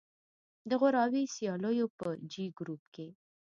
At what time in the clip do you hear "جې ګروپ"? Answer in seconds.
2.31-2.81